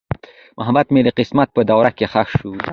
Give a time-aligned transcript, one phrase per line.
[0.57, 2.51] محبت مې د قسمت په دوړو کې ښخ شو.